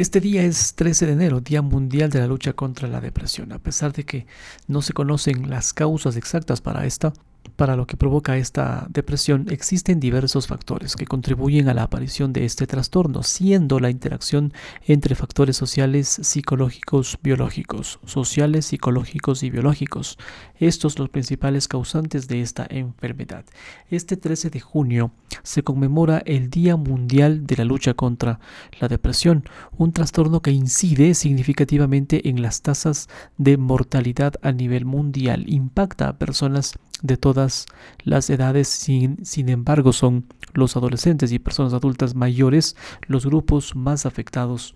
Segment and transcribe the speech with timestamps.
[0.00, 3.52] Este día es 13 de enero, Día Mundial de la Lucha contra la Depresión.
[3.52, 4.26] A pesar de que
[4.66, 7.12] no se conocen las causas exactas para esta,
[7.54, 12.44] para lo que provoca esta depresión, existen diversos factores que contribuyen a la aparición de
[12.44, 14.52] este trastorno, siendo la interacción
[14.86, 20.18] entre factores sociales, psicológicos, biológicos, sociales, psicológicos y biológicos,
[20.58, 23.44] estos los principales causantes de esta enfermedad.
[23.90, 25.12] Este 13 de junio
[25.42, 28.40] se conmemora el Día Mundial de la Lucha contra
[28.78, 29.44] la Depresión,
[29.76, 33.08] un trastorno que incide significativamente en las tasas
[33.38, 37.66] de mortalidad a nivel mundial, impacta a personas de todas
[38.04, 44.06] las edades, sin, sin, embargo son los adolescentes y personas adultas mayores los grupos más
[44.06, 44.74] afectados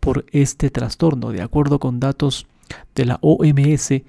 [0.00, 1.32] por este trastorno.
[1.32, 2.46] De acuerdo con datos
[2.94, 4.02] de la OMS,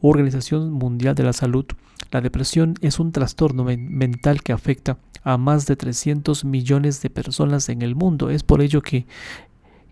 [0.00, 1.66] Organización Mundial de la Salud,
[2.10, 7.68] la depresión es un trastorno mental que afecta a más de 300 millones de personas
[7.68, 8.28] en el mundo.
[8.28, 9.06] Es por ello que,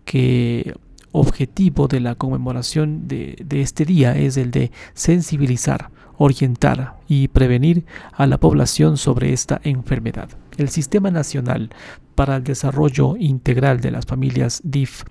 [0.04, 0.74] que
[1.12, 5.90] objetivo de la conmemoración de, de este día es el de sensibilizar
[6.22, 10.28] orientar y prevenir a la población sobre esta enfermedad.
[10.58, 11.70] El Sistema Nacional
[12.14, 15.04] para el Desarrollo Integral de las Familias DIF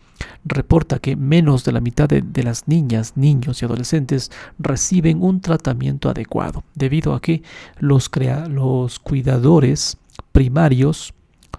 [0.45, 6.11] reporta que menos de la mitad de, las niñas, niños y adolescentes reciben un tratamiento
[6.11, 7.41] adecuado, debido a que
[7.79, 9.97] los, cuidadores
[10.31, 11.15] primarios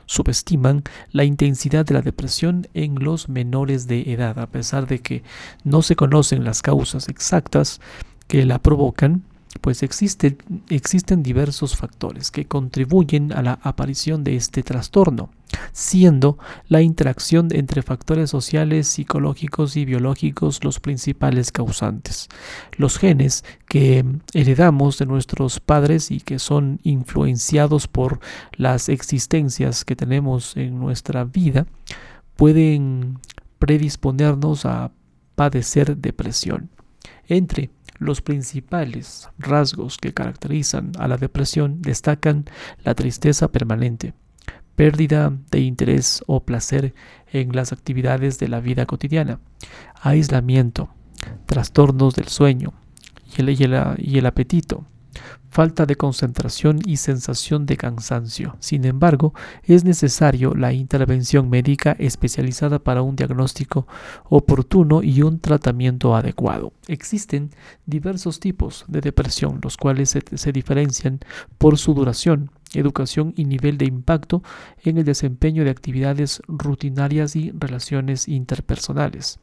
[0.06, 5.24] subestiman la intensidad de la depresión en los menores de edad, a pesar de que
[5.64, 7.80] no se conocen las causas exactas
[8.28, 9.24] que la provocan,
[9.60, 15.30] pues existen, diversos factores que contribuyen a la aparición de este trastorno,
[15.72, 22.28] siendo la interacción entre factores sociales, psicológicos y biológicos los principales causantes.
[22.76, 28.20] Los genes que heredamos de nuestros padres y que son influenciados por
[28.52, 31.66] las existencias que tenemos en nuestra vida
[32.36, 33.18] pueden
[33.58, 34.92] predisponernos a
[35.34, 36.70] padecer depresión.
[37.26, 42.46] Entre los principales rasgos que caracterizan a la depresión destacan
[42.82, 44.14] la tristeza permanente,
[44.74, 46.94] pérdida de interés o placer
[47.30, 49.38] en las actividades de la vida cotidiana,
[50.00, 50.88] aislamiento,
[51.46, 52.72] trastornos del sueño
[53.36, 54.86] y el, apetito,
[55.50, 58.56] falta de concentración y sensación de cansancio.
[58.60, 59.34] Sin embargo,
[59.64, 63.86] es necesario la intervención médica especializada para un diagnóstico
[64.28, 66.72] oportuno y un tratamiento adecuado.
[66.86, 67.50] Existen
[67.86, 71.20] diversos tipos de depresión, los cuales se, diferencian
[71.58, 74.42] por su duración, educación y nivel de impacto
[74.82, 79.38] en el desempeño de actividades rutinarias y relaciones interpersonales.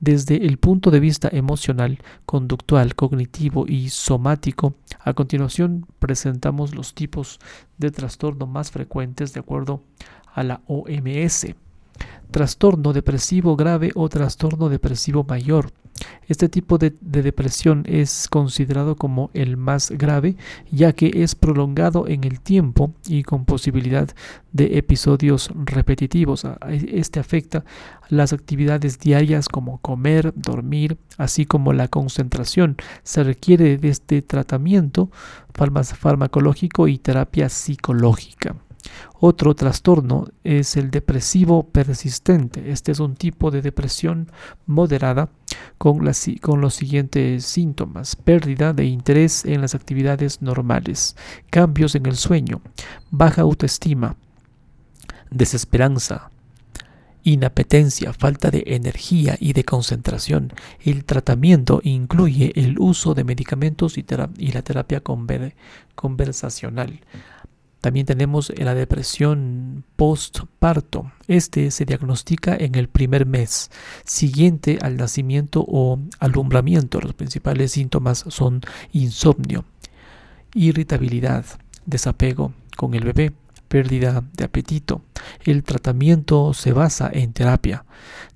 [0.00, 7.38] Desde el punto de vista emocional, conductual, cognitivo y somático, a continuación presentamos los tipos
[7.78, 9.82] de trastorno más frecuentes de acuerdo
[10.34, 11.46] a la OMS.
[12.30, 15.72] Trastorno depresivo grave o trastorno depresivo mayor
[16.26, 20.36] este tipo de, depresión es considerado como el más grave
[20.70, 24.08] ya que es prolongado en el tiempo y con posibilidad
[24.52, 26.46] de episodios repetitivos.
[26.68, 27.64] Este afecta
[28.08, 32.76] las actividades diarias como comer, dormir, así como la concentración.
[33.02, 35.10] Se requiere de este tratamiento
[35.52, 38.56] farmacológico y terapia psicológica.
[39.18, 42.70] Otro trastorno es el depresivo persistente.
[42.70, 44.30] Este es un tipo de depresión
[44.66, 45.30] moderada
[45.78, 48.16] con, los siguientes síntomas.
[48.16, 51.16] Pérdida de interés en las actividades normales,
[51.50, 52.60] cambios en el sueño,
[53.10, 54.16] baja autoestima,
[55.30, 56.30] desesperanza,
[57.22, 60.52] inapetencia, falta de energía y de concentración.
[60.80, 64.04] El tratamiento incluye el uso de medicamentos y
[64.52, 65.02] la terapia
[65.94, 67.00] conversacional.
[67.84, 71.12] También tenemos la depresión postparto.
[71.28, 73.70] Este se diagnostica en el primer mes
[74.06, 76.98] siguiente al nacimiento o alumbramiento.
[77.02, 78.62] Los principales síntomas son
[78.92, 79.66] insomnio,
[80.54, 81.44] irritabilidad,
[81.84, 83.34] desapego con el bebé,
[83.68, 85.02] pérdida de apetito.
[85.44, 87.84] El tratamiento se basa en terapia,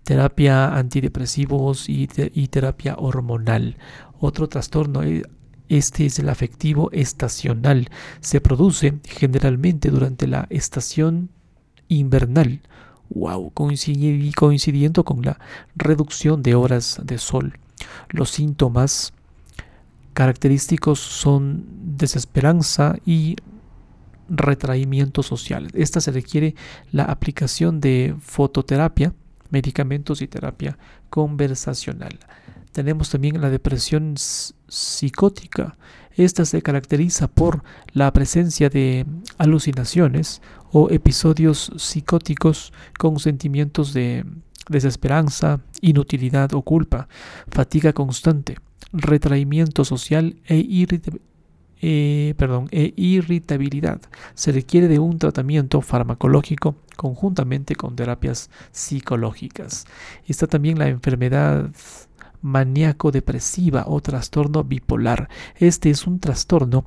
[0.04, 2.06] terapia antidepresivos y,
[2.49, 3.78] terapia hormonal.
[4.20, 5.22] Otro trastorno eh,
[5.69, 7.88] este es el afectivo estacional.
[8.20, 11.31] Se produce generalmente durante la estación
[11.88, 12.61] invernal.
[13.11, 15.38] Wow, coincidiendo con la
[15.75, 17.59] reducción de horas de sol.
[18.11, 19.12] Los síntomas
[20.12, 21.65] característicos son
[21.97, 23.37] desesperanza y
[24.29, 25.69] retraimiento social.
[25.75, 26.55] Esta se requiere
[26.93, 29.15] la aplicación de fototerapia,
[29.50, 30.76] medicamentos y terapia
[31.09, 32.19] conversacional.
[32.73, 35.76] Tenemos también la depresión psicótica.
[36.15, 37.62] Esta se caracteriza por
[37.93, 39.06] la presencia de
[39.38, 40.43] alucinaciones
[40.73, 44.25] o episodios psicóticos con sentimientos de
[44.69, 47.09] desesperanza, inutilidad o culpa,
[47.49, 48.59] fatiga constante,
[48.93, 50.67] retraimiento social e,
[51.81, 52.35] eh,
[52.70, 54.00] e irritabilidad.
[54.35, 59.87] Se requiere de un tratamiento farmacológico conjuntamente con terapias psicológicas.
[60.26, 61.70] Está también la enfermedad
[62.43, 65.29] maníaco-depresiva o trastorno bipolar.
[65.56, 66.85] Este es un trastorno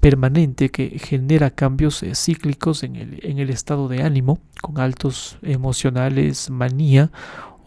[0.00, 5.38] permanente que genera cambios eh, cíclicos en el, en el estado de ánimo, con altos
[5.42, 7.10] emocionales, manía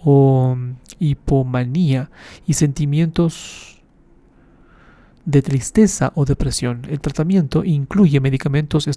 [0.04, 0.56] o
[1.00, 2.10] hipomanía
[2.45, 3.81] y sentimientos
[5.25, 6.83] de tristeza o depresión.
[6.90, 8.88] El tratamiento incluye medicamentos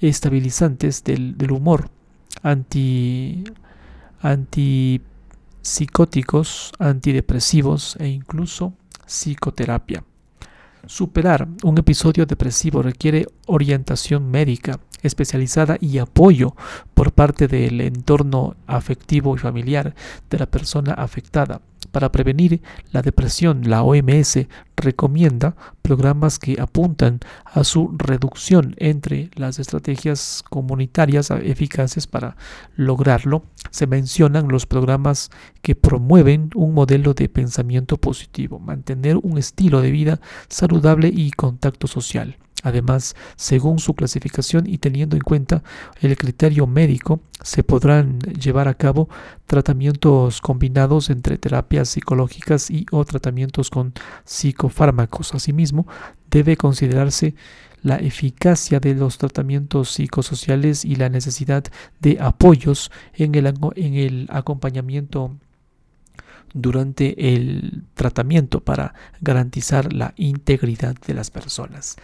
[0.00, 1.88] estabilizantes del, del humor,
[2.42, 3.42] anti,
[5.66, 8.74] antipsicóticos, antidepresivos e incluso
[9.04, 10.04] psicoterapia.
[10.86, 16.54] Superar un episodio depresivo requiere orientación médica especializada y apoyo
[16.94, 19.92] por parte del entorno afectivo y familiar
[20.30, 21.60] de la persona afectada.
[21.96, 22.60] Para prevenir
[22.92, 31.30] la depresión, la OMS recomienda programas que apuntan a su reducción entre las estrategias comunitarias
[31.30, 32.36] eficaces para
[32.74, 33.44] lograrlo.
[33.70, 35.30] Se mencionan los programas
[35.62, 40.20] que promueven un modelo de pensamiento positivo, mantener un estilo de vida
[40.50, 42.36] saludable y contacto social.
[42.62, 45.62] Además, según su clasificación y teniendo en cuenta
[46.00, 49.08] el criterio médico, se podrán llevar a cabo
[49.46, 53.92] tratamientos combinados entre terapias psicológicas y o tratamientos con
[54.24, 55.34] psicofármacos.
[55.34, 55.86] Asimismo,
[56.30, 57.34] debe considerarse
[57.82, 61.64] la eficacia de los tratamientos psicosociales y la necesidad
[62.00, 65.36] de apoyos en el, en el acompañamiento
[66.52, 71.96] durante el tratamiento para garantizar la integridad de las personas.